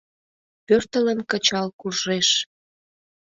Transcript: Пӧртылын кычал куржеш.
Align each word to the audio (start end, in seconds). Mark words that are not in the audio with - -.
Пӧртылын 0.65 1.19
кычал 1.29 1.67
куржеш. 1.79 2.29